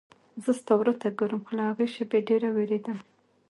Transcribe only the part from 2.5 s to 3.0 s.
وېرېدم.